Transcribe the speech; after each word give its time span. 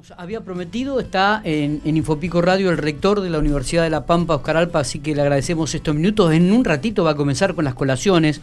Nos 0.00 0.12
había 0.12 0.40
prometido, 0.40 0.98
está 0.98 1.42
en, 1.44 1.82
Infopico 1.84 2.40
Radio 2.40 2.70
el 2.70 2.78
rector 2.78 3.20
de 3.20 3.28
la 3.28 3.38
Universidad 3.38 3.82
de 3.82 3.90
La 3.90 4.06
Pampa, 4.06 4.36
Oscar 4.36 4.56
Alpa, 4.56 4.80
así 4.80 5.00
que 5.00 5.14
le 5.14 5.20
agradecemos 5.20 5.74
estos 5.74 5.94
minutos. 5.94 6.32
En 6.32 6.50
un 6.54 6.64
ratito 6.64 7.04
va 7.04 7.10
a 7.10 7.16
comenzar 7.16 7.54
con 7.54 7.66
las 7.66 7.74
colaciones, 7.74 8.40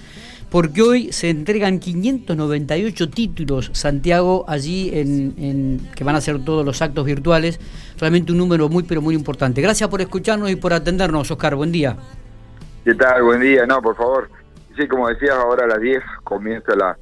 porque 0.51 0.83
hoy 0.83 1.11
se 1.11 1.31
entregan 1.31 1.79
598 1.79 3.09
títulos, 3.09 3.71
Santiago, 3.73 4.45
allí 4.47 4.91
en, 4.93 5.79
que 5.95 6.03
van 6.03 6.15
a 6.15 6.21
ser 6.21 6.45
todos 6.45 6.63
los 6.63 6.79
actos 6.83 7.03
virtuales. 7.03 7.59
Realmente 7.97 8.33
un 8.33 8.37
número 8.37 8.69
muy, 8.69 8.83
pero 8.83 9.01
muy 9.01 9.15
importante. 9.15 9.59
Gracias 9.59 9.89
por 9.89 9.99
escucharnos 9.99 10.51
y 10.51 10.57
por 10.57 10.73
atendernos, 10.73 11.31
Oscar. 11.31 11.55
Buen 11.55 11.71
día. 11.71 11.97
¿Qué 12.85 12.93
tal? 12.93 13.23
Buen 13.23 13.41
día. 13.41 13.65
No, 13.65 13.81
por 13.81 13.95
favor. 13.95 14.29
Sí, 14.77 14.87
como 14.87 15.09
decías, 15.09 15.31
ahora 15.31 15.65
a 15.65 15.67
las 15.67 15.81
10 15.81 16.03
comienza 16.23 16.75
la, 16.75 16.95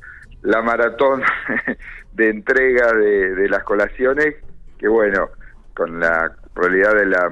la 0.43 0.61
maratón 0.61 1.23
de 2.15 2.29
entrega 2.29 2.93
de, 2.93 3.49
las 3.49 3.63
colaciones, 3.63 4.35
que 4.77 4.87
bueno, 4.87 5.29
con 5.73 5.99
la 5.99 6.31
realidad 6.53 6.95
de 6.95 7.05
la, 7.05 7.29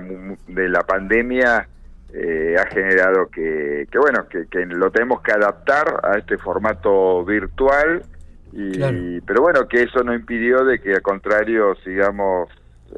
de 0.48 0.70
la 0.70 0.82
pandemia 0.82 1.68
eh, 2.14 2.56
ha 2.60 2.66
generado 2.68 3.28
que, 3.30 3.88
que 3.92 3.98
bueno, 3.98 4.28
que, 4.28 4.66
lo 4.66 4.92
tenemos 4.92 5.22
que 5.22 5.32
adaptar 5.32 6.02
a 6.04 6.18
este 6.18 6.38
formato 6.38 7.24
virtual, 7.26 8.04
y, 8.52 9.20
pero 9.22 9.42
bueno, 9.42 9.68
que 9.68 9.82
eso 9.82 10.04
no 10.04 10.14
impidió 10.14 10.64
de 10.64 10.80
que 10.80 10.94
al 10.94 11.02
contrario 11.02 11.74
sigamos 11.84 12.50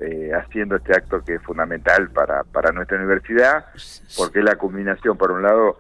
eh, 0.02 0.32
haciendo 0.34 0.76
este 0.76 0.94
acto 0.94 1.24
que 1.24 1.36
es 1.36 1.42
fundamental 1.42 2.10
para, 2.10 2.44
para 2.44 2.74
nuestra 2.74 2.98
universidad, 2.98 3.68
porque 4.18 4.40
es 4.40 4.46
la 4.46 4.58
culminación, 4.58 5.18
por 5.18 5.32
un 5.32 5.44
lado, 5.44 5.80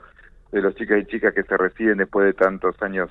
de 0.53 0.61
los 0.61 0.73
chicas 0.75 0.99
y 1.01 1.05
chicas 1.05 1.33
que 1.33 1.43
se 1.43 1.57
reciben 1.57 1.97
después 1.97 2.25
de 2.25 2.33
tantos 2.33 2.81
años 2.81 3.09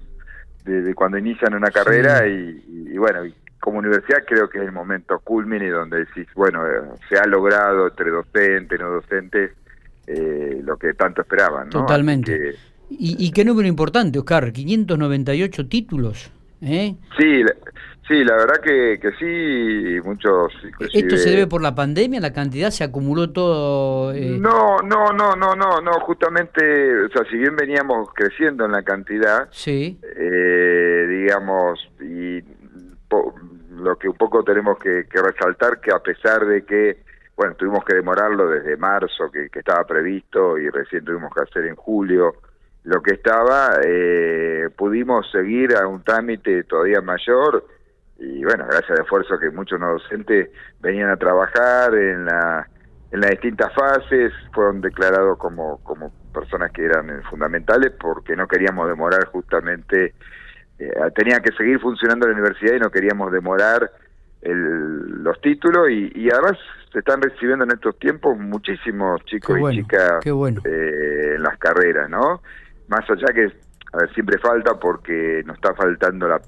de, 0.64 0.94
cuando 0.94 1.18
inician 1.18 1.52
una 1.52 1.70
carrera 1.70 2.26
y, 2.26 2.96
bueno, 2.96 3.20
como 3.64 3.78
universidad 3.78 4.18
creo 4.26 4.50
que 4.50 4.58
es 4.58 4.64
el 4.64 4.72
momento 4.72 5.18
culmine 5.20 5.70
donde 5.70 6.00
decís, 6.00 6.26
bueno, 6.34 6.66
eh, 6.66 6.82
se 7.08 7.16
ha 7.16 7.24
logrado 7.24 7.88
entre 7.88 8.10
docentes, 8.10 8.78
no 8.78 8.90
docentes, 8.90 9.52
eh, 10.06 10.60
lo 10.62 10.76
que 10.76 10.92
tanto 10.92 11.22
esperaban. 11.22 11.68
¿no? 11.68 11.80
Totalmente. 11.80 12.56
¿Y, 12.90 13.32
qué 13.32 13.42
número 13.42 13.66
importante, 13.66 14.18
Oscar, 14.18 14.52
598 14.52 15.66
títulos. 15.66 16.30
¿eh? 16.60 16.94
Sí, 17.18 17.42
Sí, 18.06 18.22
la 18.22 18.36
verdad 18.36 18.60
que, 18.62 19.00
que 19.00 19.12
sí, 19.12 20.06
muchos... 20.06 20.52
¿Esto 20.92 21.16
se 21.16 21.30
debe 21.30 21.46
por 21.46 21.62
la 21.62 21.74
pandemia? 21.74 22.20
¿La 22.20 22.34
cantidad 22.34 22.68
se 22.68 22.84
acumuló 22.84 23.30
todo? 23.30 24.12
Eh? 24.12 24.36
No, 24.38 24.76
no, 24.80 25.10
no, 25.10 25.34
no, 25.34 25.56
no, 25.56 25.80
no, 25.80 25.92
justamente, 26.00 27.04
o 27.04 27.08
sea, 27.08 27.22
si 27.30 27.38
bien 27.38 27.56
veníamos 27.56 28.10
creciendo 28.14 28.66
en 28.66 28.72
la 28.72 28.82
cantidad, 28.82 29.48
sí. 29.52 29.98
Eh, 30.02 31.06
digamos, 31.08 31.80
y 31.98 32.42
lo 33.84 33.96
que 33.96 34.08
un 34.08 34.16
poco 34.16 34.42
tenemos 34.42 34.78
que, 34.78 35.06
resaltar, 35.12 35.80
que 35.80 35.92
a 35.92 35.98
pesar 35.98 36.44
de 36.46 36.64
que, 36.64 37.04
bueno, 37.36 37.54
tuvimos 37.54 37.84
que 37.84 37.94
demorarlo 37.94 38.48
desde 38.48 38.76
marzo, 38.76 39.30
que, 39.30 39.48
que 39.50 39.60
estaba 39.60 39.84
previsto, 39.84 40.58
y 40.58 40.68
recién 40.70 41.04
tuvimos 41.04 41.32
que 41.32 41.42
hacer 41.42 41.66
en 41.66 41.76
julio, 41.76 42.34
lo 42.84 43.02
que 43.02 43.14
estaba, 43.14 43.78
eh, 43.84 44.68
pudimos 44.76 45.30
seguir 45.30 45.76
a 45.76 45.86
un 45.86 46.02
trámite 46.02 46.64
todavía 46.64 47.00
mayor, 47.00 47.64
y 48.18 48.44
bueno, 48.44 48.64
gracias 48.66 48.90
al 48.92 49.04
esfuerzo 49.04 49.38
que 49.38 49.50
muchos 49.50 49.80
no 49.80 49.92
docentes 49.92 50.50
venían 50.80 51.10
a 51.10 51.16
trabajar 51.16 51.94
en, 51.94 52.24
la, 52.24 52.68
en 53.10 53.20
las 53.20 53.30
distintas 53.30 53.72
fases, 53.74 54.32
fueron 54.52 54.80
declarados 54.80 55.38
como, 55.38 55.82
como 55.82 56.12
personas 56.32 56.72
que 56.72 56.84
eran 56.84 57.22
fundamentales 57.30 57.92
porque 57.98 58.36
no 58.36 58.46
queríamos 58.46 58.88
demorar 58.88 59.24
justamente, 59.26 60.14
tenía 61.14 61.40
que 61.40 61.52
seguir 61.52 61.80
funcionando 61.80 62.26
la 62.26 62.34
universidad 62.34 62.74
y 62.76 62.80
no 62.80 62.90
queríamos 62.90 63.32
demorar 63.32 63.90
el, 64.42 65.22
los 65.22 65.40
títulos 65.40 65.90
y, 65.90 66.28
además 66.30 66.58
se 66.92 67.00
están 67.00 67.20
recibiendo 67.20 67.64
en 67.64 67.72
estos 67.72 67.98
tiempos 67.98 68.38
muchísimos 68.38 69.24
chicos 69.24 69.58
y 69.72 69.76
chicas 69.78 70.24
eh, 70.24 71.32
en 71.34 71.42
las 71.42 71.58
carreras, 71.58 72.08
¿no? 72.08 72.40
Más 72.86 73.08
allá 73.10 73.32
que, 73.34 73.52
a 73.92 73.96
ver, 73.96 74.14
siempre 74.14 74.38
falta 74.38 74.78
porque 74.78 75.42
nos 75.44 75.56
está 75.56 75.74
faltando 75.74 76.28
la 76.28 76.40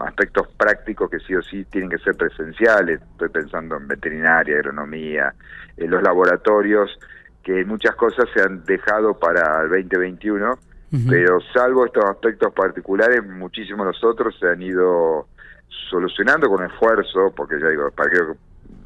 aspectos 0.00 0.48
prácticos 0.56 1.10
que 1.10 1.18
sí 1.20 1.34
o 1.34 1.42
sí 1.42 1.64
tienen 1.66 1.90
que 1.90 1.98
ser 1.98 2.14
presenciales, 2.14 3.00
estoy 3.02 3.28
pensando 3.28 3.76
en 3.76 3.88
veterinaria, 3.88 4.56
agronomía, 4.56 5.34
en 5.76 5.90
los 5.90 6.02
laboratorios, 6.02 6.98
que 7.42 7.64
muchas 7.64 7.94
cosas 7.96 8.26
se 8.34 8.42
han 8.42 8.64
dejado 8.64 9.18
para 9.18 9.62
el 9.62 9.68
2021, 9.68 10.58
pero 11.08 11.38
salvo 11.52 11.86
estos 11.86 12.04
aspectos 12.04 12.52
particulares, 12.52 13.24
muchísimos 13.24 13.86
de 13.86 13.92
los 13.92 14.04
otros 14.04 14.36
se 14.38 14.48
han 14.48 14.60
ido 14.60 15.28
solucionando 15.88 16.48
con 16.48 16.64
esfuerzo, 16.64 17.32
porque 17.36 17.60
ya 17.60 17.68
digo, 17.68 17.90
para 17.92 18.10
que 18.10 18.18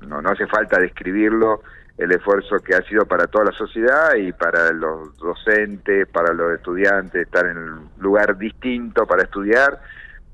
no, 0.07 0.21
no 0.21 0.29
hace 0.29 0.47
falta 0.47 0.79
describirlo, 0.79 1.63
el 1.97 2.13
esfuerzo 2.13 2.59
que 2.59 2.75
ha 2.75 2.83
sido 2.83 3.07
para 3.07 3.27
toda 3.27 3.47
la 3.47 3.53
sociedad 3.53 4.15
y 4.17 4.33
para 4.33 4.73
los 4.73 5.17
docentes, 5.17 6.09
para 6.09 6.33
los 6.35 6.53
estudiantes, 6.53 7.23
estar 7.23 7.47
en 7.47 7.57
un 7.57 7.91
lugar 7.99 8.37
distinto 8.37 9.07
para 9.07 9.23
estudiar 9.23 9.81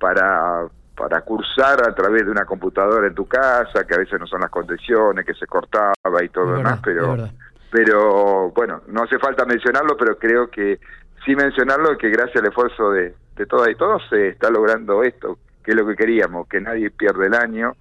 para, 0.01 0.67
para 0.97 1.21
cursar 1.21 1.87
a 1.87 1.95
través 1.95 2.25
de 2.25 2.31
una 2.33 2.45
computadora 2.45 3.07
en 3.07 3.15
tu 3.15 3.27
casa, 3.27 3.87
que 3.87 3.95
a 3.95 3.99
veces 3.99 4.19
no 4.19 4.27
son 4.27 4.41
las 4.41 4.51
condiciones, 4.51 5.25
que 5.25 5.35
se 5.35 5.47
cortaba 5.47 5.95
y 6.25 6.29
todo 6.31 6.47
lo 6.47 6.57
demás, 6.57 6.81
pero, 6.83 7.29
pero 7.71 8.51
bueno, 8.51 8.83
no 8.89 9.03
hace 9.05 9.19
falta 9.19 9.45
mencionarlo, 9.45 9.97
pero 9.97 10.19
creo 10.19 10.51
que 10.51 10.81
sí 11.25 11.35
mencionarlo 11.35 11.97
que 11.99 12.11
gracias 12.11 12.43
al 12.43 12.49
esfuerzo 12.49 12.91
de, 12.91 13.15
de 13.37 13.47
todas 13.47 13.71
y 13.71 13.75
todos 13.75 14.03
se 14.09 14.29
está 14.29 14.51
logrando 14.51 15.03
esto, 15.03 15.39
que 15.65 15.73
es 15.73 15.77
lo 15.77 15.87
que 15.87 15.97
queríamos, 15.97 16.49
que 16.49 16.61
nadie 16.61 16.91
pierda 16.91 17.27
el 17.27 17.35
año, 17.35 17.77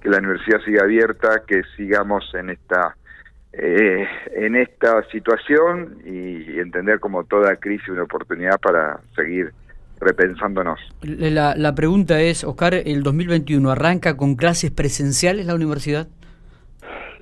que 0.00 0.08
la 0.08 0.18
universidad 0.18 0.60
siga 0.64 0.84
abierta, 0.84 1.42
que 1.46 1.62
sigamos 1.76 2.24
en 2.34 2.50
esta 2.50 2.94
eh, 3.52 4.06
en 4.32 4.56
esta 4.56 5.02
situación 5.10 5.98
y 6.04 6.58
entender 6.58 7.00
como 7.00 7.24
toda 7.24 7.56
crisis 7.56 7.88
una 7.88 8.02
oportunidad 8.02 8.60
para 8.60 9.00
seguir 9.16 9.52
repensándonos. 10.00 10.78
La, 11.00 11.56
la 11.56 11.74
pregunta 11.74 12.20
es, 12.20 12.44
Oscar, 12.44 12.74
¿el 12.74 13.02
2021 13.02 13.70
arranca 13.70 14.16
con 14.16 14.36
clases 14.36 14.70
presenciales 14.70 15.46
la 15.46 15.54
universidad? 15.54 16.08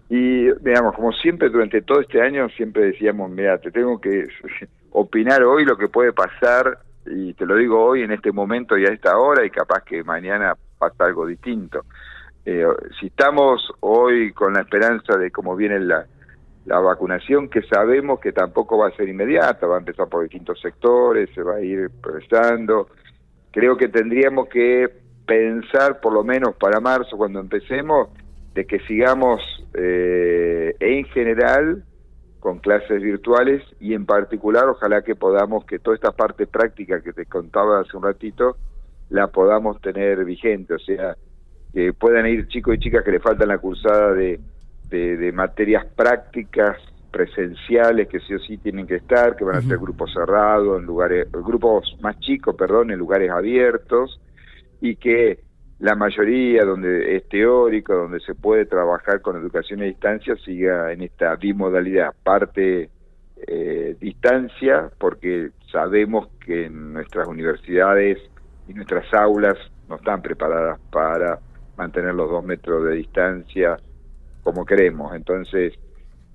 Y, 0.08 0.52
digamos, 0.60 0.94
como 0.94 1.12
siempre 1.12 1.48
durante 1.48 1.82
todo 1.82 2.00
este 2.00 2.20
año, 2.20 2.48
siempre 2.50 2.86
decíamos, 2.86 3.30
mira, 3.30 3.58
te 3.58 3.70
tengo 3.70 4.00
que 4.00 4.26
opinar 4.98 5.42
hoy 5.42 5.66
lo 5.66 5.76
que 5.76 5.88
puede 5.88 6.14
pasar, 6.14 6.78
y 7.04 7.34
te 7.34 7.44
lo 7.44 7.56
digo 7.56 7.84
hoy 7.84 8.02
en 8.02 8.12
este 8.12 8.32
momento 8.32 8.78
y 8.78 8.86
a 8.86 8.92
esta 8.92 9.18
hora, 9.18 9.44
y 9.44 9.50
capaz 9.50 9.82
que 9.84 10.02
mañana 10.02 10.54
pasa 10.78 11.04
algo 11.04 11.26
distinto. 11.26 11.84
Eh, 12.46 12.64
si 12.98 13.08
estamos 13.08 13.60
hoy 13.80 14.32
con 14.32 14.54
la 14.54 14.62
esperanza 14.62 15.18
de 15.18 15.30
cómo 15.30 15.54
viene 15.54 15.80
la, 15.80 16.06
la 16.64 16.78
vacunación 16.78 17.50
que 17.50 17.60
sabemos 17.62 18.20
que 18.20 18.32
tampoco 18.32 18.78
va 18.78 18.88
a 18.88 18.96
ser 18.96 19.10
inmediata, 19.10 19.66
va 19.66 19.76
a 19.76 19.80
empezar 19.80 20.08
por 20.08 20.22
distintos 20.22 20.58
sectores, 20.62 21.28
se 21.34 21.42
va 21.42 21.56
a 21.56 21.60
ir 21.60 21.90
prestando. 22.02 22.88
Creo 23.50 23.76
que 23.76 23.88
tendríamos 23.88 24.48
que 24.48 24.88
pensar, 25.26 26.00
por 26.00 26.14
lo 26.14 26.24
menos 26.24 26.56
para 26.56 26.80
marzo, 26.80 27.18
cuando 27.18 27.40
empecemos, 27.40 28.08
de 28.54 28.64
que 28.64 28.78
sigamos 28.80 29.42
eh, 29.74 30.74
en 30.80 31.04
general 31.06 31.84
con 32.46 32.60
clases 32.60 33.02
virtuales 33.02 33.60
y 33.80 33.94
en 33.94 34.06
particular 34.06 34.68
ojalá 34.68 35.02
que 35.02 35.16
podamos 35.16 35.64
que 35.64 35.80
toda 35.80 35.96
esta 35.96 36.12
parte 36.12 36.46
práctica 36.46 37.00
que 37.00 37.12
te 37.12 37.26
contaba 37.26 37.80
hace 37.80 37.96
un 37.96 38.04
ratito 38.04 38.56
la 39.10 39.26
podamos 39.26 39.80
tener 39.80 40.24
vigente, 40.24 40.74
o 40.74 40.78
sea, 40.78 41.16
que 41.74 41.92
puedan 41.92 42.24
ir 42.28 42.46
chicos 42.46 42.76
y 42.76 42.78
chicas 42.78 43.02
que 43.02 43.10
le 43.10 43.18
faltan 43.18 43.48
la 43.48 43.58
cursada 43.58 44.12
de 44.12 44.38
de, 44.90 45.32
materias 45.32 45.84
prácticas 45.96 46.76
presenciales 47.10 48.06
que 48.06 48.20
sí 48.20 48.32
o 48.32 48.38
sí 48.38 48.58
tienen 48.58 48.86
que 48.86 48.94
estar, 48.94 49.34
que 49.34 49.42
van 49.42 49.56
a 49.56 49.62
ser 49.62 49.78
grupos 49.78 50.12
cerrados, 50.12 50.78
en 50.78 50.86
lugares, 50.86 51.26
grupos 51.32 51.96
más 52.00 52.16
chicos, 52.20 52.54
perdón, 52.54 52.92
en 52.92 52.98
lugares 53.00 53.28
abiertos, 53.28 54.20
y 54.80 54.94
que 54.94 55.40
la 55.78 55.94
mayoría 55.94 56.64
donde 56.64 57.16
es 57.16 57.28
teórico, 57.28 57.94
donde 57.94 58.20
se 58.20 58.34
puede 58.34 58.64
trabajar 58.64 59.20
con 59.20 59.36
educación 59.36 59.82
a 59.82 59.84
distancia, 59.84 60.34
siga 60.36 60.92
en 60.92 61.02
esta 61.02 61.36
bimodalidad, 61.36 62.14
parte 62.22 62.88
eh, 63.46 63.96
distancia, 64.00 64.90
porque 64.98 65.50
sabemos 65.70 66.28
que 66.44 66.70
nuestras 66.70 67.28
universidades 67.28 68.18
y 68.66 68.72
nuestras 68.72 69.12
aulas 69.12 69.56
no 69.88 69.96
están 69.96 70.22
preparadas 70.22 70.80
para 70.90 71.38
mantener 71.76 72.14
los 72.14 72.30
dos 72.30 72.44
metros 72.44 72.84
de 72.84 72.94
distancia 72.94 73.76
como 74.42 74.64
queremos. 74.64 75.14
Entonces, 75.14 75.74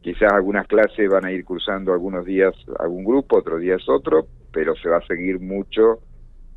quizás 0.02 0.32
algunas 0.32 0.68
clases 0.68 1.10
van 1.10 1.26
a 1.26 1.32
ir 1.32 1.44
cursando 1.44 1.94
algunos 1.94 2.26
días 2.26 2.54
algún 2.78 3.04
grupo, 3.04 3.38
otros 3.38 3.60
días 3.60 3.82
otro, 3.90 4.28
pero 4.54 4.76
se 4.76 4.88
va 4.88 4.98
a 4.98 5.08
seguir 5.08 5.40
mucho 5.40 6.00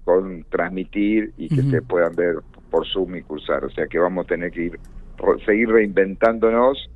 con 0.04 0.44
transmitir 0.50 1.32
y 1.38 1.48
que 1.48 1.62
se 1.62 1.80
puedan 1.80 2.14
ver 2.14 2.36
por 2.74 2.88
Zoom 2.88 3.14
y 3.14 3.22
cursar. 3.22 3.64
O 3.64 3.70
sea 3.70 3.86
que 3.86 4.00
vamos 4.00 4.24
a 4.24 4.28
tener 4.28 4.50
que 4.50 4.62
ir 4.62 4.80
seguir 5.46 5.68
reinventándonos 5.68 6.90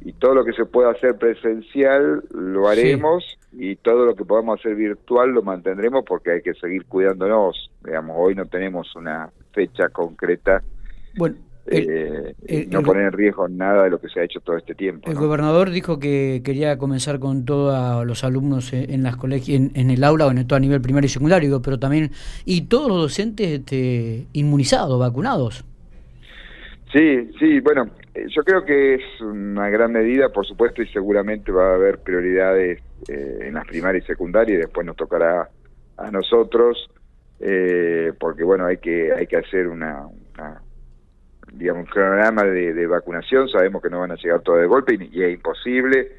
y 0.00 0.12
todo 0.14 0.34
lo 0.34 0.44
que 0.44 0.52
se 0.52 0.66
pueda 0.66 0.90
hacer 0.90 1.16
presencial 1.16 2.24
lo 2.32 2.66
haremos 2.66 3.24
y 3.52 3.76
todo 3.76 4.06
lo 4.06 4.16
que 4.16 4.24
podamos 4.24 4.58
hacer 4.58 4.74
virtual 4.74 5.30
lo 5.30 5.42
mantendremos 5.42 6.04
porque 6.04 6.32
hay 6.32 6.42
que 6.42 6.52
seguir 6.54 6.86
cuidándonos. 6.86 7.70
Digamos, 7.84 8.16
hoy 8.18 8.34
no 8.34 8.46
tenemos 8.46 8.94
una 8.96 9.30
fecha 9.52 9.88
concreta 9.88 10.62
bueno, 11.16 11.36
eh, 11.66 12.66
no 12.70 12.82
poner 12.82 13.04
en 13.04 13.12
riesgo 13.12 13.48
nada 13.48 13.84
de 13.84 13.90
lo 13.90 13.98
que 13.98 14.08
se 14.08 14.20
ha 14.20 14.24
hecho 14.24 14.40
todo 14.40 14.56
este 14.56 14.74
tiempo. 14.74 15.10
El 15.10 15.16
gobernador 15.16 15.70
dijo 15.70 15.98
que 15.98 16.42
quería 16.44 16.76
comenzar 16.76 17.18
con 17.18 17.44
todos 17.44 18.06
los 18.06 18.22
alumnos 18.24 18.72
en 18.72 19.02
las 19.02 19.16
colegios, 19.16 19.70
en, 19.74 19.90
el 19.90 20.04
aula, 20.04 20.26
o 20.26 20.30
en 20.30 20.46
todo 20.46 20.56
a 20.56 20.60
nivel 20.60 20.80
primario 20.80 21.06
y 21.06 21.10
secundario, 21.10 21.62
pero 21.62 21.78
también, 21.78 22.10
y 22.44 22.62
todos 22.62 22.88
los 22.88 23.00
docentes 23.02 23.48
este, 23.48 24.26
inmunizados, 24.32 24.98
vacunados. 24.98 25.64
Sí, 26.92 27.30
sí, 27.38 27.60
bueno, 27.60 27.90
eh, 28.14 28.26
yo 28.28 28.44
creo 28.44 28.64
que 28.64 28.94
es 28.94 29.20
una 29.20 29.68
gran 29.68 29.90
medida, 29.90 30.28
por 30.28 30.46
supuesto, 30.46 30.82
y 30.82 30.86
seguramente 30.88 31.50
va 31.50 31.72
a 31.72 31.74
haber 31.74 31.98
prioridades 31.98 32.80
eh, 33.08 33.38
en 33.40 33.54
las 33.54 33.66
primarias 33.66 34.04
y 34.04 34.06
secundarias, 34.06 34.58
y 34.58 34.60
después 34.60 34.86
nos 34.86 34.96
tocará 34.96 35.48
a 35.96 36.10
nosotros, 36.10 36.90
porque 38.18 38.42
bueno, 38.42 38.64
hay 38.64 38.78
que 38.78 39.12
hay 39.12 39.26
que 39.26 39.36
hacer 39.36 39.68
una 39.68 40.08
digamos, 41.56 41.88
cronograma 41.88 42.42
de, 42.44 42.86
vacunación, 42.86 43.48
sabemos 43.48 43.82
que 43.82 43.90
no 43.90 44.00
van 44.00 44.12
a 44.12 44.16
llegar 44.16 44.40
todas 44.40 44.62
de 44.62 44.66
golpe 44.66 44.94
y, 44.94 45.22
es 45.22 45.34
imposible. 45.34 46.12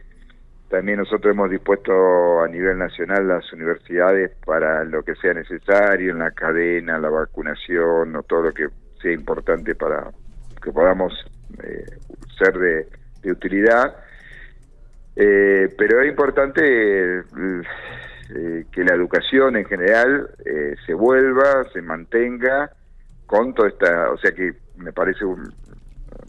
También 0.70 0.98
nosotros 0.98 1.34
hemos 1.34 1.50
dispuesto 1.50 2.42
a 2.42 2.48
nivel 2.48 2.78
nacional 2.78 3.28
las 3.28 3.52
universidades 3.54 4.32
para 4.46 4.84
lo 4.84 5.04
que 5.04 5.16
sea 5.16 5.34
necesario 5.34 6.12
en 6.12 6.20
la 6.20 6.32
cadena, 6.32 6.98
la 6.98 7.10
vacunación 7.10 8.16
o 8.16 8.24
todo 8.24 8.44
lo 8.44 8.52
que 8.52 8.68
sea 9.02 9.12
importante 9.12 9.76
para 9.76 10.10
que 10.62 10.72
podamos 10.72 11.14
eh, 11.64 11.86
ser 12.38 12.58
de, 12.58 12.88
utilidad. 13.32 13.96
Eh, 15.16 15.74
pero 15.78 16.02
es 16.02 16.10
importante 16.10 17.20
eh, 17.20 18.66
que 18.72 18.84
la 18.84 18.94
educación 18.94 19.56
en 19.58 19.66
general 19.66 20.30
se 20.86 20.94
vuelva, 20.94 21.64
se 21.74 21.82
mantenga 21.82 22.72
con 23.26 23.54
toda 23.54 23.70
esta, 23.70 24.12
o 24.12 24.18
sea 24.18 24.32
que 24.32 24.65
me 24.78 24.92
parece 24.92 25.26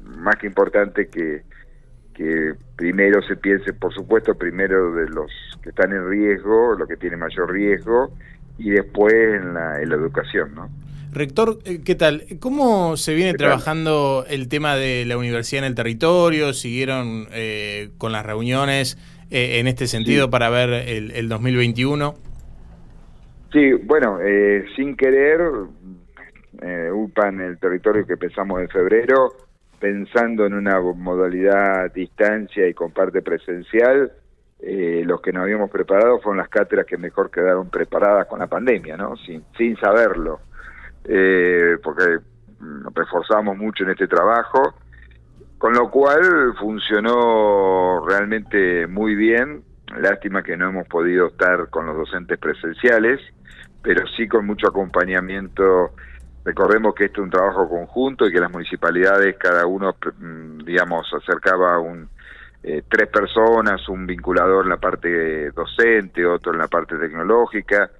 más 0.02 0.36
que 0.36 0.46
importante 0.46 1.08
que, 1.08 1.42
que 2.14 2.54
primero 2.76 3.22
se 3.22 3.36
piense, 3.36 3.72
por 3.72 3.92
supuesto, 3.92 4.34
primero 4.34 4.94
de 4.94 5.08
los 5.08 5.30
que 5.62 5.70
están 5.70 5.92
en 5.92 6.08
riesgo, 6.08 6.74
los 6.74 6.88
que 6.88 6.96
tienen 6.96 7.18
mayor 7.18 7.52
riesgo, 7.52 8.12
y 8.58 8.70
después 8.70 9.12
en 9.12 9.54
la, 9.54 9.80
en 9.80 9.88
la 9.88 9.96
educación, 9.96 10.54
¿no? 10.54 10.70
Rector, 11.12 11.58
eh, 11.64 11.80
¿qué 11.82 11.94
tal? 11.94 12.24
¿Cómo 12.40 12.96
se 12.96 13.14
viene 13.14 13.32
trabajando 13.34 14.26
el 14.28 14.48
tema 14.48 14.76
de 14.76 15.06
la 15.06 15.16
universidad 15.16 15.64
en 15.64 15.68
el 15.68 15.74
territorio? 15.74 16.52
¿Siguieron 16.52 17.28
eh, 17.32 17.90
con 17.96 18.12
las 18.12 18.26
reuniones 18.26 18.98
eh, 19.30 19.58
en 19.58 19.66
este 19.66 19.86
sentido 19.86 20.28
para 20.28 20.50
ver 20.50 20.70
el, 20.70 21.12
el 21.12 21.28
2021? 21.30 22.14
Sí, 23.50 23.72
bueno, 23.84 24.18
sin 24.74 24.94
querer, 24.96 25.40
eh, 26.62 26.90
UPA 26.92 27.28
en 27.28 27.40
el 27.40 27.58
territorio 27.58 28.06
que 28.06 28.14
empezamos 28.14 28.60
en 28.60 28.68
febrero, 28.68 29.32
pensando 29.78 30.46
en 30.46 30.54
una 30.54 30.80
modalidad 30.80 31.92
distancia 31.92 32.66
y 32.66 32.74
con 32.74 32.92
parte 32.92 33.22
presencial, 33.22 34.12
eh, 34.60 35.02
los 35.04 35.20
que 35.20 35.32
nos 35.32 35.42
habíamos 35.42 35.70
preparado 35.70 36.18
fueron 36.20 36.38
las 36.38 36.48
cátedras 36.48 36.86
que 36.86 36.96
mejor 36.96 37.30
quedaron 37.30 37.68
preparadas 37.68 38.26
con 38.26 38.38
la 38.38 38.46
pandemia, 38.46 38.96
¿no? 38.96 39.16
Sin, 39.18 39.44
sin 39.56 39.76
saberlo, 39.76 40.40
eh, 41.04 41.76
porque 41.82 42.18
nos 42.60 42.94
reforzamos 42.94 43.56
mucho 43.56 43.84
en 43.84 43.90
este 43.90 44.08
trabajo, 44.08 44.74
con 45.58 45.74
lo 45.74 45.90
cual 45.90 46.54
funcionó 46.58 48.04
realmente 48.06 48.86
muy 48.86 49.14
bien. 49.14 49.62
Lástima 49.98 50.42
que 50.42 50.56
no 50.56 50.70
hemos 50.70 50.88
podido 50.88 51.28
estar 51.28 51.68
con 51.68 51.86
los 51.86 51.96
docentes 51.96 52.38
presenciales, 52.38 53.20
pero 53.82 54.06
sí 54.16 54.26
con 54.26 54.46
mucho 54.46 54.68
acompañamiento 54.68 55.92
Recordemos 56.46 56.94
que 56.94 57.06
esto 57.06 57.22
es 57.22 57.24
un 57.24 57.30
trabajo 57.30 57.68
conjunto 57.68 58.24
y 58.24 58.32
que 58.32 58.38
las 58.38 58.52
municipalidades, 58.52 59.36
cada 59.36 59.66
uno, 59.66 59.96
mm, 60.16 60.58
digamos, 60.58 61.04
acercaba 61.12 61.80
un, 61.80 62.08
eh, 62.62 62.84
tres 62.88 63.08
personas, 63.08 63.88
un 63.88 64.06
vinculador 64.06 64.62
en 64.64 64.70
la 64.70 64.76
parte 64.76 65.50
docente, 65.50 66.24
otro 66.24 66.52
en 66.52 66.58
la 66.58 66.68
parte 66.68 66.98
tecnológica, 66.98 67.90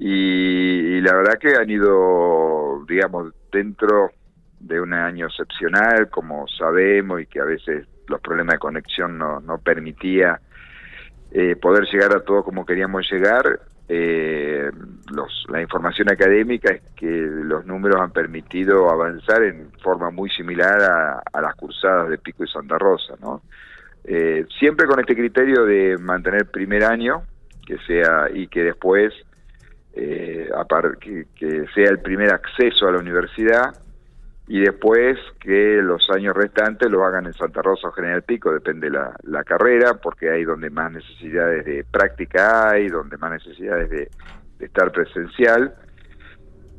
y, 0.00 1.00
la 1.00 1.14
verdad 1.14 1.38
que 1.38 1.54
han 1.54 1.70
ido, 1.70 2.84
digamos, 2.88 3.32
dentro 3.52 4.10
de 4.58 4.80
un 4.80 4.92
año 4.92 5.26
excepcional, 5.26 6.10
como 6.10 6.48
sabemos, 6.48 7.20
y 7.20 7.26
que 7.26 7.38
a 7.38 7.44
veces 7.44 7.86
los 8.08 8.20
problemas 8.20 8.54
de 8.54 8.58
conexión 8.58 9.16
no, 9.16 9.38
no 9.38 9.58
permitía 9.58 10.40
eh, 11.30 11.54
poder 11.54 11.84
llegar 11.84 12.16
a 12.16 12.24
todo 12.24 12.42
como 12.42 12.66
queríamos 12.66 13.08
llegar, 13.08 13.60
eh, 13.88 14.45
los, 15.12 15.46
la 15.48 15.60
información 15.60 16.10
académica 16.10 16.72
es 16.72 16.82
que 16.96 17.06
los 17.06 17.64
números 17.66 18.00
han 18.00 18.10
permitido 18.10 18.90
avanzar 18.90 19.42
en 19.42 19.70
forma 19.82 20.10
muy 20.10 20.30
similar 20.30 21.22
a, 21.32 21.40
las 21.40 21.54
cursadas 21.54 22.08
de 22.08 22.18
Pico 22.18 22.44
y 22.44 22.48
Santa 22.48 22.78
Rosa, 22.78 23.14
¿no? 23.20 23.42
Eh, 24.04 24.46
siempre 24.58 24.86
con 24.86 25.00
este 25.00 25.16
criterio 25.16 25.64
de 25.64 25.98
mantener 25.98 26.46
primer 26.46 26.84
año, 26.84 27.22
que 27.66 27.78
sea 27.86 28.28
y 28.32 28.46
que 28.46 28.62
después 28.62 29.12
eh, 29.94 30.48
que, 31.00 31.26
que 31.34 31.66
sea 31.74 31.90
el 31.90 31.98
primer 32.00 32.32
acceso 32.32 32.86
a 32.86 32.92
la 32.92 32.98
universidad 32.98 33.74
y 34.48 34.60
después 34.60 35.18
que 35.40 35.80
los 35.82 36.08
años 36.10 36.36
restantes 36.36 36.88
lo 36.88 37.04
hagan 37.04 37.26
en 37.26 37.32
Santa 37.32 37.62
Rosa 37.62 37.88
o 37.88 37.92
General 37.92 38.22
Pico, 38.22 38.52
depende 38.52 38.90
la, 38.90 39.12
la 39.24 39.42
carrera, 39.42 39.94
porque 39.94 40.30
hay 40.30 40.44
donde 40.44 40.70
más 40.70 40.92
necesidades 40.92 41.64
de 41.64 41.84
práctica 41.84 42.70
hay, 42.70 42.88
donde 42.88 43.16
más 43.16 43.32
necesidades 43.32 43.90
de, 43.90 44.08
estar 44.60 44.92
presencial. 44.92 45.74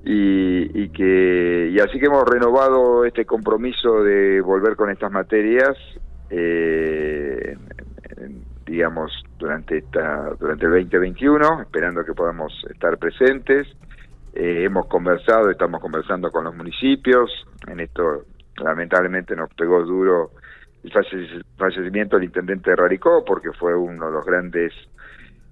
Y, 0.04 0.84
y, 0.84 0.90
que 0.90 1.70
y 1.74 1.80
así 1.80 2.00
que 2.00 2.06
hemos 2.06 2.24
renovado 2.24 3.04
este 3.04 3.26
compromiso 3.26 4.04
de 4.04 4.40
volver 4.40 4.78
con 4.78 4.90
estas 4.90 5.12
materias 5.12 5.76
eh, 6.30 7.58
digamos 8.66 9.12
durante 9.38 9.80
esta 9.80 10.30
durante 10.40 10.66
el 10.66 10.72
2021 10.72 11.62
esperando 11.64 12.06
que 12.06 12.14
podamos 12.14 12.54
estar 12.70 12.98
presentes 12.98 13.68
eh, 14.40 14.66
hemos 14.66 14.86
conversado, 14.86 15.50
estamos 15.50 15.82
conversando 15.82 16.30
con 16.30 16.44
los 16.44 16.56
municipios, 16.56 17.32
en 17.66 17.80
esto 17.80 18.26
lamentablemente 18.64 19.36
nos 19.36 19.52
pegó 19.56 19.84
duro 19.84 20.30
el 20.84 20.92
fallecimiento 21.58 22.18
del 22.18 22.26
intendente 22.26 22.70
de 22.70 22.76
Raricó, 22.76 23.26
porque 23.26 23.52
fue 23.54 23.76
uno 23.76 24.06
de 24.06 24.12
los 24.12 24.24
grandes 24.24 24.74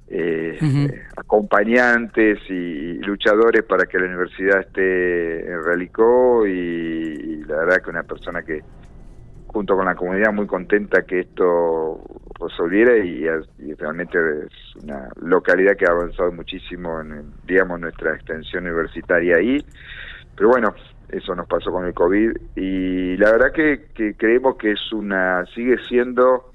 eh, 0.07 0.57
eh, 0.61 1.03
acompañantes 1.17 2.39
y, 2.49 2.93
luchadores 2.99 3.63
para 3.63 3.85
que 3.85 3.97
la 3.97 4.05
universidad 4.05 4.59
esté 4.61 5.51
en 5.51 5.63
Raricó 5.63 6.45
y 6.45 7.43
la 7.45 7.57
verdad 7.57 7.81
que 7.81 7.89
una 7.89 8.03
persona 8.03 8.43
que 8.43 8.61
junto 9.47 9.75
con 9.75 9.85
la 9.85 9.95
comunidad 9.95 10.33
muy 10.33 10.47
contenta 10.47 11.03
que 11.03 11.21
esto 11.21 12.01
resolviera 12.39 12.97
y, 12.97 13.25
realmente 13.75 14.17
es 14.45 14.83
una 14.83 15.09
localidad 15.21 15.77
que 15.77 15.85
ha 15.85 15.91
avanzado 15.91 16.31
muchísimo 16.31 16.99
en, 16.99 17.31
digamos, 17.45 17.79
nuestra 17.79 18.15
extensión 18.15 18.65
universitaria 18.65 19.37
ahí. 19.37 19.65
Pero 20.35 20.49
bueno, 20.49 20.75
eso 21.09 21.33
nos 21.35 21.47
pasó 21.47 21.71
con 21.71 21.85
el 21.85 21.93
COVID 21.93 22.31
y 22.55 23.17
la 23.17 23.31
verdad 23.31 23.51
que, 23.53 24.15
creemos 24.17 24.57
que 24.57 24.71
es 24.71 24.91
una, 24.91 25.45
sigue 25.53 25.77
siendo 25.87 26.51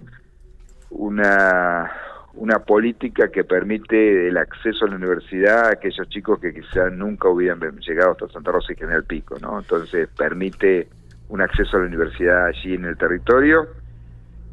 una, 0.91 1.91
una 2.35 2.61
política 2.61 3.29
que 3.29 3.45
permite 3.45 4.29
el 4.29 4.37
acceso 4.37 4.85
a 4.85 4.89
la 4.89 4.97
universidad 4.97 5.67
a 5.67 5.73
aquellos 5.73 6.09
chicos 6.09 6.39
que 6.41 6.55
quizás 6.55 6.93
nunca 6.93 7.29
hubieran 7.29 7.61
llegado 7.81 8.13
hasta 8.13 8.29
Santa 8.29 8.53
Rosa 8.53 8.73
y 8.73 8.77
General 8.77 9.05
Pico, 9.05 9.37
¿no? 9.41 9.59
Entonces 9.59 10.09
permite 10.17 10.89
un 11.29 11.41
acceso 11.41 11.77
a 11.77 11.81
la 11.81 11.87
universidad 11.87 12.47
allí 12.47 12.75
en 12.75 12.85
el 12.85 12.97
territorio. 12.97 13.67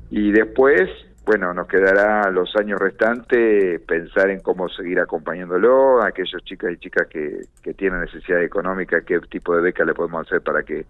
Y 0.10 0.32
después, 0.32 0.90
bueno, 1.26 1.54
nos 1.54 1.68
quedará 1.68 2.32
los 2.32 2.56
años 2.56 2.80
restantes 2.80 3.82
pensar 3.82 4.30
en 4.30 4.40
cómo 4.40 4.70
seguir 4.70 5.00
acompañándolo 5.00 6.02
a 6.02 6.08
aquellos 6.08 6.44
chicas 6.46 6.72
y 6.74 6.78
chicas 6.78 7.08
que, 7.08 7.42
que 7.62 7.74
tienen 7.74 8.02
necesidad 8.02 8.42
económica, 8.42 9.02
qué 9.02 9.20
tipo 9.30 9.56
de 9.56 9.62
beca 9.62 9.86
le 9.86 9.94
podemos 9.94 10.26
hacer 10.26 10.42
para 10.42 10.64
que, 10.64 10.86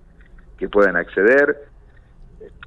que 0.58 0.70
puedan 0.70 0.96
acceder. 0.96 1.68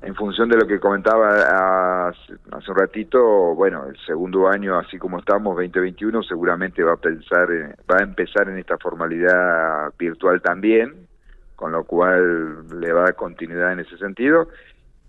En 0.02 0.14
función 0.14 0.48
de 0.48 0.56
lo 0.56 0.66
que 0.66 0.80
comentaba 0.80 2.08
hace, 2.08 2.32
un 2.70 2.76
ratito, 2.76 3.54
bueno, 3.54 3.84
el 3.86 3.98
segundo 4.06 4.48
año, 4.48 4.78
así 4.78 4.96
como 4.98 5.18
estamos, 5.18 5.54
2021, 5.56 6.22
seguramente 6.22 6.82
va 6.82 6.94
a 6.94 6.96
pensar, 6.96 7.48
va 7.90 7.98
a 7.98 8.02
empezar 8.02 8.48
en 8.48 8.58
esta 8.58 8.78
formalidad 8.78 9.92
virtual 9.98 10.40
también, 10.40 11.06
con 11.54 11.72
lo 11.72 11.84
cual 11.84 12.66
le 12.80 12.92
va 12.92 13.00
a 13.00 13.04
dar 13.04 13.14
continuidad 13.14 13.72
en 13.72 13.80
ese 13.80 13.98
sentido. 13.98 14.48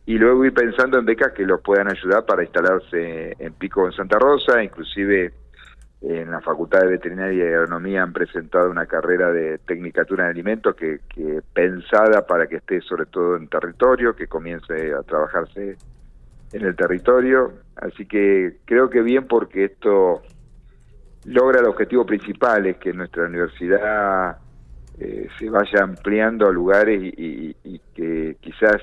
Y 0.05 0.17
luego 0.17 0.43
ir 0.43 0.53
pensando 0.53 0.99
en 0.99 1.05
becas 1.05 1.31
que 1.31 1.45
los 1.45 1.61
puedan 1.61 1.89
ayudar 1.89 2.25
para 2.25 2.43
instalarse 2.43 3.35
en 3.39 3.53
Pico 3.53 3.85
en 3.85 3.93
Santa 3.93 4.19
Rosa, 4.19 4.61
inclusive 4.61 5.31
en 6.01 6.31
la 6.31 6.41
Facultad 6.41 6.81
de 6.81 6.87
Veterinaria 6.87 7.45
y 7.45 7.47
Agronomía 7.47 8.01
han 8.01 8.11
presentado 8.11 8.71
una 8.71 8.87
carrera 8.87 9.31
de 9.31 9.59
Tecnicatura 9.59 10.25
en 10.25 10.31
Alimentos 10.31 10.75
que, 10.75 10.99
que 11.07 11.41
pensada 11.53 12.25
para 12.25 12.47
que 12.47 12.55
esté 12.55 12.81
sobre 12.81 13.05
todo 13.05 13.35
en 13.35 13.47
territorio, 13.47 14.15
que 14.15 14.27
comience 14.27 14.93
a 14.93 15.03
trabajarse 15.03 15.77
en 16.53 16.65
el 16.65 16.75
territorio. 16.75 17.53
Así 17.75 18.05
que 18.07 18.57
creo 18.65 18.89
que 18.89 19.01
bien 19.01 19.27
porque 19.27 19.65
esto 19.65 20.23
logra 21.25 21.59
el 21.59 21.67
objetivo 21.67 22.05
principal, 22.05 22.65
es 22.65 22.77
que 22.77 22.93
nuestra 22.93 23.25
universidad 23.25 24.37
eh, 24.99 25.27
se 25.37 25.49
vaya 25.49 25.83
ampliando 25.83 26.47
a 26.47 26.51
lugares 26.51 27.01
y, 27.03 27.55
que 27.93 28.37
quizás, 28.39 28.81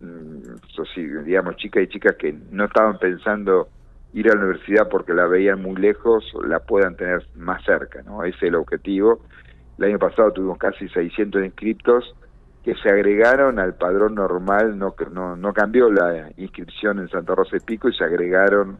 mm, 0.00 1.24
digamos, 1.24 1.56
chicas 1.56 1.84
y 1.84 1.88
chicas 1.88 2.16
que 2.16 2.34
no 2.50 2.64
estaban 2.64 2.98
pensando 2.98 3.68
ir 4.14 4.30
a 4.30 4.34
la 4.34 4.40
universidad 4.40 4.88
porque 4.88 5.12
la 5.12 5.26
veían 5.26 5.60
muy 5.60 5.76
lejos, 5.76 6.24
la 6.46 6.60
puedan 6.60 6.96
tener 6.96 7.26
más 7.34 7.62
cerca, 7.64 8.00
¿no? 8.02 8.22
Ese 8.22 8.36
es 8.36 8.42
el 8.44 8.54
objetivo. 8.54 9.20
El 9.76 9.86
año 9.86 9.98
pasado 9.98 10.32
tuvimos 10.32 10.56
casi 10.56 10.88
600 10.88 11.44
inscriptos 11.44 12.14
que 12.62 12.74
se 12.76 12.88
agregaron 12.88 13.58
al 13.58 13.74
padrón 13.74 14.14
normal, 14.14 14.78
no, 14.78 14.94
no, 15.10 15.36
no 15.36 15.52
cambió 15.52 15.90
la 15.90 16.30
inscripción 16.36 17.00
en 17.00 17.08
Santa 17.08 17.34
Rosa 17.34 17.56
de 17.56 17.60
Pico 17.60 17.88
y 17.88 17.94
se 17.94 18.04
agregaron 18.04 18.78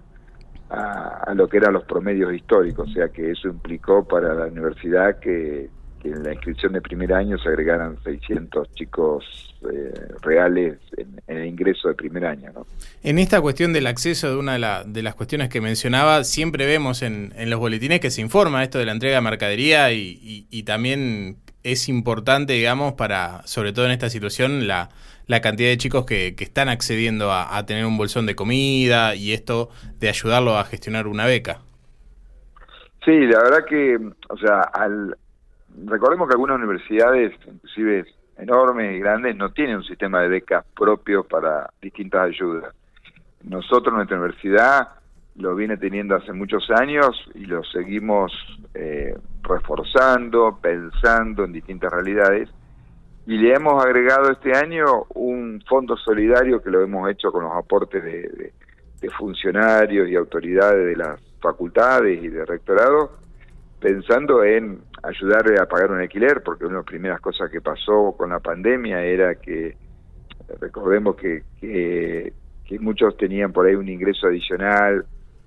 a, 0.71 1.25
a, 1.27 1.35
lo 1.35 1.49
que 1.49 1.59
eran 1.59 1.75
los 1.75 1.85
promedios 1.85 2.33
históricos, 2.33 2.89
o 2.89 2.93
sea 2.93 3.09
que 3.09 3.33
eso 3.33 3.49
implicó 3.49 4.07
para 4.07 4.33
la 4.35 4.47
universidad 4.47 5.19
que 5.19 5.69
que 6.05 6.11
en 6.11 6.23
la 6.23 6.35
inscripción 6.35 6.75
de 6.75 6.83
primer 6.83 7.15
año 7.15 7.39
se 7.39 7.49
agregaran 7.49 7.97
600 8.05 8.75
chicos 8.75 9.25
eh, 9.73 9.93
reales 10.21 10.79
en, 10.99 11.19
el 11.27 11.47
ingreso 11.47 11.89
de 11.89 11.95
primer 11.95 12.27
año. 12.27 12.53
¿no? 12.55 12.67
En 13.03 13.19
esta 13.19 13.41
cuestión 13.41 13.73
del 13.73 13.87
acceso, 13.87 14.29
de 14.29 14.37
una 14.37 14.85
de, 14.85 15.03
las 15.03 15.15
cuestiones 15.15 15.49
que 15.49 15.63
mencionaba, 15.63 16.23
siempre 16.25 16.67
vemos 16.67 17.01
en, 17.01 17.33
los 17.49 17.59
boletines 17.59 18.01
que 18.01 18.11
se 18.11 18.21
informa 18.21 18.63
esto 18.63 18.79
de 18.79 18.85
la 18.85 18.93
entrega 18.93 19.17
de 19.17 19.23
mercadería 19.23 19.93
y, 19.93 20.63
también 20.67 21.39
es 21.63 21.89
importante, 21.89 22.53
digamos, 22.53 22.93
para, 22.93 23.41
sobre 23.47 23.73
todo 23.73 23.87
en 23.87 23.93
esta 23.93 24.11
situación, 24.11 24.67
la, 24.67 24.91
la 25.27 25.41
cantidad 25.41 25.71
de 25.71 25.79
chicos 25.79 26.05
que, 26.05 26.35
que 26.35 26.45
están 26.45 26.69
accediendo 26.69 27.33
a, 27.33 27.57
a 27.57 27.65
tener 27.65 27.87
un 27.87 27.97
bolsón 27.97 28.27
de 28.27 28.35
comida 28.35 29.15
y 29.15 29.33
esto 29.33 29.71
de 29.99 30.11
ayudarlo 30.11 30.59
a 30.59 30.65
gestionar 30.65 31.07
una 31.07 31.25
beca. 31.25 31.61
Sí, 33.05 33.13
la 33.13 33.43
verdad 33.43 33.65
que, 33.69 33.99
o 34.31 34.37
sea, 34.39 34.61
al, 34.61 35.17
recordemos 35.87 36.29
que 36.29 36.35
algunas 36.35 36.59
universidades, 36.59 37.33
inclusive 37.47 38.07
enormes 38.37 38.97
y 38.97 39.01
grandes, 39.01 39.37
no 39.37 39.51
tienen 39.53 39.77
un 39.77 39.85
sistema 39.85 40.21
de 40.21 40.29
becas 40.29 40.65
propio 40.77 41.25
para 41.25 41.71
distintas 41.81 42.23
ayudas. 42.23 42.75
Nosotros, 43.43 43.95
nuestra 43.95 44.17
universidad, 44.17 44.89
lo 45.37 45.55
viene 45.55 45.77
teniendo 45.77 46.17
hace 46.17 46.33
muchos 46.33 46.71
años 46.71 47.11
y 47.35 47.45
lo 47.47 47.63
seguimos 47.65 48.33
eh, 48.75 49.17
reforzando, 49.43 50.59
pensando 50.61 51.45
en 51.45 51.53
distintas 51.53 51.93
realidades. 51.93 52.49
Y 53.27 53.39
le 53.39 53.55
hemos 53.55 53.83
agregado 53.83 54.31
este 54.31 54.57
año 54.57 55.05
un 55.15 55.63
fondo 55.67 55.97
solidario 55.97 56.63
que 56.63 56.71
lo 56.71 56.83
hemos 56.83 57.11
hecho 57.11 57.33
con 57.33 57.45
los 57.45 57.53
aportes 57.53 58.03
de 58.05 58.53
funcionarios 59.19 60.09
y 60.09 60.15
autoridades 60.15 60.87
de 60.87 60.97
las 60.97 61.21
facultades 61.45 62.25
y 62.25 62.29
de 62.29 62.47
rectorado, 62.47 63.11
pensando 63.85 64.43
en 64.43 64.81
ayudarle 65.03 65.61
a 65.61 65.67
pagar 65.67 65.91
un 65.91 66.01
alquiler, 66.01 66.43
porque 66.43 66.65
una 66.65 66.77
de 66.77 66.79
las 66.79 66.87
primeras 66.87 67.21
cosas 67.21 67.51
que 67.51 67.61
pasó 67.61 68.15
con 68.17 68.31
la 68.31 68.41
pandemia 68.41 69.05
era 69.05 69.35
que, 69.35 69.77
recordemos 70.59 71.17
que, 71.17 71.43
que, 71.61 72.33
muchos 72.81 73.15
tenían 73.19 73.53
por 73.53 73.67
ahí 73.67 73.75
un 73.75 73.87
ingreso 73.87 74.29
adicional, 74.29 75.05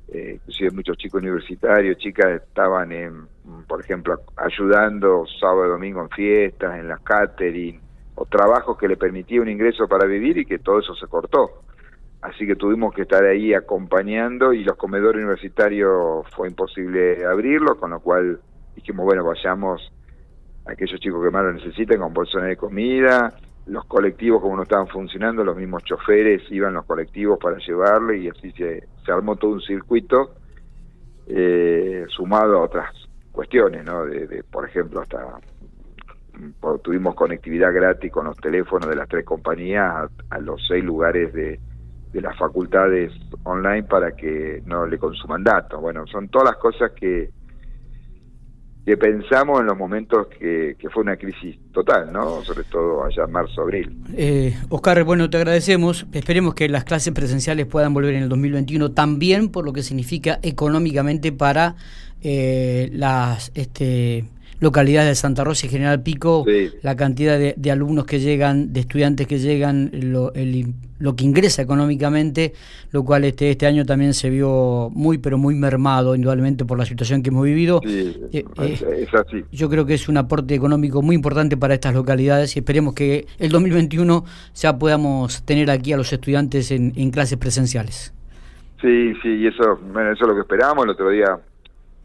eh, 0.09 0.33
inclusive 0.35 0.69
muchos 0.69 0.97
chicos 0.97 1.19
universitarios, 1.19 1.97
chicas 1.97 2.43
estaban, 2.43 2.91
en, 2.91 3.27
por 3.67 3.81
ejemplo, 3.81 4.21
ayudando 4.35 5.25
sábado 5.39 5.65
y 5.65 5.69
domingo 5.69 6.03
en 6.03 6.09
fiestas, 6.11 6.77
en 6.77 6.89
las 6.89 6.99
catering, 6.99 7.81
o 8.13 8.25
trabajos 8.27 8.77
que 8.77 8.87
le 8.87 8.97
permitía 8.97 9.41
un 9.41 9.49
ingreso 9.49 9.87
para 9.87 10.05
vivir 10.05 10.37
y 10.37 10.45
que 10.45 10.59
todo 10.59 10.77
eso 10.77 10.93
se 10.93 11.07
cortó. 11.07 11.63
Así 12.21 12.47
que 12.47 12.55
tuvimos 12.55 12.93
que 12.93 13.03
estar 13.03 13.23
ahí 13.23 13.53
acompañando 13.53 14.53
y 14.53 14.63
los 14.63 14.75
comedores 14.75 15.23
universitarios 15.23 16.25
fue 16.35 16.47
imposible 16.47 17.25
abrirlos, 17.25 17.77
con 17.77 17.91
lo 17.91 17.99
cual 17.99 18.39
dijimos, 18.75 19.05
bueno, 19.05 19.23
vayamos 19.23 19.91
a 20.65 20.71
aquellos 20.71 20.99
chicos 20.99 21.23
que 21.23 21.31
más 21.31 21.43
lo 21.43 21.53
necesiten 21.53 21.99
con 21.99 22.13
bolsones 22.13 22.49
de 22.49 22.57
comida, 22.57 23.33
los 23.67 23.85
colectivos 23.85 24.41
como 24.41 24.55
no 24.55 24.63
estaban 24.63 24.87
funcionando, 24.87 25.43
los 25.43 25.55
mismos 25.55 25.83
choferes 25.83 26.41
iban 26.49 26.73
los 26.73 26.85
colectivos 26.85 27.37
para 27.39 27.57
llevarle 27.59 28.17
y 28.17 28.29
así 28.29 28.51
se, 28.51 28.87
se 29.05 29.11
armó 29.11 29.35
todo 29.35 29.51
un 29.51 29.61
circuito 29.61 30.31
eh, 31.27 32.05
sumado 32.07 32.59
a 32.59 32.61
otras 32.63 32.93
cuestiones, 33.31 33.85
¿no? 33.85 34.05
De, 34.05 34.43
por 34.49 34.67
ejemplo, 34.67 35.01
hasta 35.01 35.39
tuvimos 36.83 37.15
conectividad 37.15 37.73
gratis 37.73 38.11
con 38.11 38.25
los 38.25 38.37
teléfonos 38.37 38.87
de 38.87 38.95
las 38.95 39.09
tres 39.09 39.25
compañías 39.25 40.09
a, 40.29 40.39
los 40.39 40.65
seis 40.67 40.83
lugares 40.83 41.33
de, 41.33 41.59
de 42.11 42.21
las 42.21 42.37
facultades 42.37 43.11
online 43.43 43.83
para 43.83 44.15
que 44.15 44.61
no 44.65 44.85
le 44.85 44.97
consuman 44.97 45.43
datos. 45.43 45.79
Bueno, 45.81 46.05
son 46.07 46.29
todas 46.29 46.49
las 46.49 46.57
cosas 46.57 46.91
que, 46.91 47.29
que 48.85 48.95
pensamos 48.95 49.59
en 49.59 49.65
los 49.65 49.77
momentos 49.77 50.27
que, 50.27 50.77
fue 50.93 51.03
una 51.03 51.17
crisis 51.17 51.57
total, 51.73 52.11
¿no? 52.13 52.41
Sobre 52.43 52.63
todo 52.63 53.03
allá 53.03 53.25
en 53.25 53.31
marzo, 53.31 53.61
abril. 53.61 53.97
Eh, 54.15 54.55
Oscar, 54.69 55.03
bueno, 55.03 55.29
te 55.29 55.37
agradecemos. 55.37 56.07
Esperemos 56.13 56.53
que 56.53 56.69
las 56.69 56.85
clases 56.85 57.13
presenciales 57.13 57.65
puedan 57.65 57.93
volver 57.93 58.15
en 58.15 58.23
el 58.23 58.29
2021 58.29 58.91
también 58.93 59.49
por 59.49 59.65
lo 59.65 59.73
que 59.73 59.83
significa 59.83 60.39
económicamente 60.41 61.33
para 61.33 61.75
eh, 62.21 62.89
las 62.93 63.51
este, 63.55 64.25
localidades 64.59 65.09
de 65.09 65.15
Santa 65.15 65.43
Rosa 65.43 65.67
y 65.67 65.69
General 65.69 66.01
Pico, 66.01 66.45
la 66.81 66.95
cantidad 66.95 67.37
de, 67.37 67.71
alumnos 67.71 68.05
que 68.05 68.19
llegan, 68.19 68.73
de 68.73 68.79
estudiantes 68.81 69.27
que 69.27 69.37
llegan, 69.37 69.91
lo, 69.93 70.31
lo, 70.99 71.15
que 71.15 71.23
ingresa 71.23 71.61
económicamente, 71.61 72.53
lo 72.91 73.03
cual 73.03 73.25
este, 73.25 73.51
este 73.51 73.67
año 73.67 73.85
también 73.85 74.13
se 74.13 74.29
vio 74.29 74.89
muy, 74.93 75.17
pero 75.19 75.37
muy 75.37 75.55
mermado, 75.55 76.15
indudablemente, 76.15 76.65
por 76.65 76.77
la 76.77 76.85
situación 76.85 77.21
que 77.21 77.29
hemos 77.29 77.45
vivido. 77.45 77.81
Sí, 77.83 78.15
eh, 78.33 78.45
es 78.97 79.13
así. 79.13 79.43
Yo 79.51 79.69
creo 79.69 79.85
que 79.85 79.93
es 79.93 80.09
un 80.09 80.17
aporte 80.17 80.55
económico 80.55 81.01
muy 81.01 81.15
importante 81.15 81.57
para 81.57 81.75
estas 81.75 81.93
localidades 81.93 82.55
y 82.55 82.59
esperemos 82.59 82.93
que 82.93 83.27
el 83.37 83.49
2021 83.51 84.25
ya 84.55 84.77
podamos 84.77 85.43
tener 85.43 85.69
aquí 85.69 85.93
a 85.93 85.97
los 85.97 86.11
estudiantes 86.11 86.71
en, 86.71 86.93
en 86.95 87.11
clases 87.11 87.37
presenciales. 87.37 88.13
Sí, 88.81 89.13
sí, 89.21 89.29
y 89.29 89.47
eso, 89.47 89.79
bueno, 89.91 90.11
eso 90.11 90.23
es 90.23 90.27
lo 90.27 90.35
que 90.35 90.41
esperamos. 90.41 90.85
El 90.85 90.91
otro 90.91 91.09
día 91.09 91.39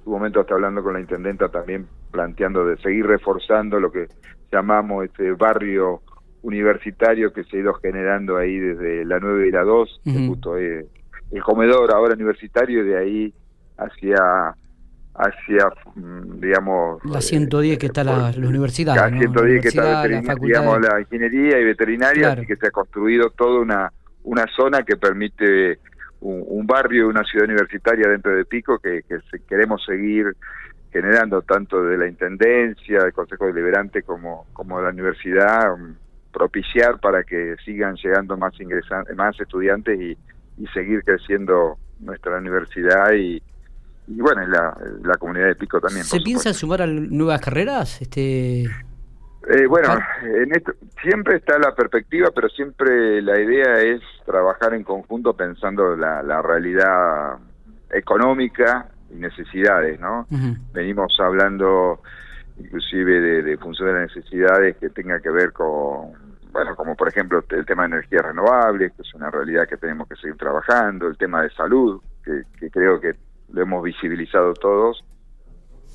un 0.05 0.13
momento 0.13 0.41
hasta 0.41 0.55
hablando 0.55 0.83
con 0.83 0.95
la 0.95 1.01
intendenta 1.01 1.49
también 1.49 1.87
planteando 2.13 2.65
de 2.65 2.77
seguir 2.77 3.07
reforzando 3.07 3.81
lo 3.81 3.91
que 3.91 4.07
llamamos 4.53 5.05
este 5.05 5.33
barrio 5.33 6.03
universitario 6.43 7.33
que 7.33 7.45
se 7.45 7.57
ha 7.57 7.61
ido 7.61 7.75
generando 7.75 8.37
ahí 8.37 8.59
desde 8.59 9.05
la 9.05 9.19
9 9.19 9.49
y 9.49 9.51
la 9.51 9.63
2, 9.63 10.01
justo 10.29 10.57
el 10.57 10.89
comedor 11.45 11.91
ahora 11.93 12.15
universitario 12.15 12.85
y 12.85 12.89
de 12.89 12.99
ahí 12.99 13.35
hacia 13.79 14.55
hacia 15.15 15.69
mm, 15.95 16.41
digamos 16.41 17.05
la 17.05 17.21
110 17.21 17.79
que 17.79 17.87
está 17.87 18.03
la, 18.03 18.33
la 18.33 18.49
universidad 18.49 18.97
la 18.97 19.11
110 19.11 19.63
que 19.63 19.69
está 19.69 20.07
la 20.07 20.35
digamos 20.41 20.81
la 20.81 21.01
ingeniería 21.01 21.61
y 21.61 21.65
veterinaria 21.65 22.33
así 22.33 22.47
que 22.47 22.57
se 22.57 22.69
ha 22.69 22.71
construido 22.71 23.29
toda 23.29 23.61
una 23.61 23.93
una 24.25 24.47
zona 24.57 24.83
que 24.85 24.97
permite 24.97 25.79
un, 26.23 26.67
barrio, 26.67 27.09
una 27.09 27.25
ciudad 27.25 27.47
universitaria 27.47 28.09
dentro 28.09 28.35
de 28.35 28.45
Pico 28.45 28.79
que, 28.79 29.03
queremos 29.49 29.85
seguir 29.85 30.37
generando 30.93 31.43
tanto 31.43 31.83
de 31.83 31.97
la 31.97 32.07
Intendencia, 32.07 33.03
del 33.03 33.13
Consejo 33.13 33.47
Deliberante 33.47 34.03
como, 34.03 34.47
como 34.53 34.79
de 34.79 34.85
la 34.85 34.91
universidad, 34.91 35.73
um, 35.73 35.95
propiciar 36.33 37.01
para 37.01 37.25
que 37.25 37.57
sigan 37.65 37.97
llegando 37.97 38.37
más 38.37 38.59
ingresantes, 38.61 39.17
más 39.17 39.39
estudiantes 39.41 39.99
y, 40.01 40.17
seguir 40.73 41.03
creciendo 41.03 41.77
nuestra 41.99 42.39
universidad 42.39 43.13
y, 43.15 43.43
bueno, 44.07 44.47
la, 44.47 44.77
la 45.03 45.15
comunidad 45.15 45.47
de 45.47 45.55
Pico 45.57 45.81
también. 45.81 46.05
¿Se 46.05 46.21
piensa 46.21 46.53
sumar 46.53 46.83
a 46.83 46.87
nuevas 46.87 47.41
carreras? 47.41 48.01
Este... 48.01 48.63
Eh, 48.63 49.67
bueno, 49.69 49.99
en 50.23 50.55
esto, 50.55 50.73
siempre 51.03 51.37
está 51.39 51.59
la 51.59 51.75
perspectiva, 51.75 52.31
pero 52.33 52.49
siempre 52.49 53.21
la 53.23 53.41
idea 53.41 53.81
es 53.81 54.01
trabajar 54.25 54.75
en 54.75 54.85
conjunto 54.85 55.35
pensando 55.35 55.97
la, 55.97 56.23
la 56.23 56.41
realidad 56.43 57.39
económica 57.91 58.89
y 59.13 59.17
necesidades, 59.17 60.01
¿no? 60.01 60.27
Venimos 60.73 61.15
hablando 61.21 62.01
inclusive 62.59 63.21
de, 63.21 63.43
de 63.43 63.57
función 63.57 63.89
de 63.89 63.95
las 63.95 64.15
necesidades 64.15 64.77
que 64.77 64.91
tenga 64.91 65.21
que 65.21 65.31
ver 65.31 65.53
con, 65.53 66.13
bueno, 66.53 66.77
como 66.77 66.95
por 66.95 67.09
ejemplo 67.09 67.43
el 67.49 67.67
tema 67.67 67.83
de 67.83 67.95
energías 67.97 68.25
renovables, 68.25 68.93
que 68.93 69.03
es 69.03 69.15
una 69.15 69.31
realidad 69.31 69.69
que 69.69 69.77
tenemos 69.77 70.09
que 70.09 70.17
seguir 70.17 70.37
trabajando, 70.37 71.09
el 71.09 71.17
tema 71.17 71.43
de 71.43 71.51
salud, 71.51 72.01
que, 72.25 72.43
que 72.59 72.71
creo 72.71 73.01
que 73.01 73.15
lo 73.53 73.63
hemos 73.63 73.83
visibilizado 73.83 74.55
todos, 74.55 75.05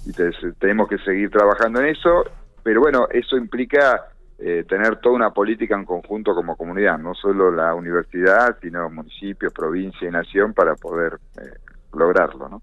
y 0.06 0.12
tenemos 0.60 0.88
que 0.88 0.98
seguir 1.00 1.30
trabajando 1.30 1.80
en 1.82 1.88
eso 1.88 2.24
pero 2.68 2.82
bueno, 2.82 3.08
eso 3.10 3.38
implica 3.38 4.10
eh, 4.38 4.66
tener 4.68 4.98
toda 4.98 5.16
una 5.16 5.30
política 5.30 5.74
en 5.74 5.86
conjunto 5.86 6.36
como 6.36 6.58
comunidad, 6.58 6.98
no 6.98 7.16
solo 7.16 7.50
la 7.50 7.74
universidad, 7.74 8.58
sino 8.62 8.90
municipio, 8.90 9.52
provincia 9.52 10.06
y 10.06 10.12
nación 10.12 10.54
para 10.54 10.76
poder 10.76 11.18
eh, 11.38 11.60
lograrlo, 11.94 12.50
¿no? 12.50 12.62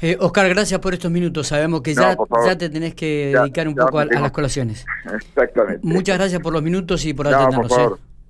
Eh, 0.00 0.16
Oscar, 0.20 0.48
gracias 0.48 0.78
por 0.80 0.94
estos 0.94 1.10
minutos. 1.10 1.48
Sabemos 1.48 1.82
que 1.82 1.94
ya, 1.94 2.16
ya 2.44 2.56
te 2.56 2.70
tenés 2.70 2.94
que 2.94 3.32
dedicar 3.34 3.66
un 3.66 3.74
poco 3.74 3.98
a, 3.98 4.04
las 4.04 4.30
colaciones. 4.30 4.84
Exactamente. 5.12 5.80
Muchas 5.82 6.18
gracias 6.18 6.40
por 6.40 6.52
los 6.52 6.62
minutos 6.62 7.04
y 7.04 7.14
por 7.14 7.28
atendernos. 7.28 7.68
Por 7.68 7.98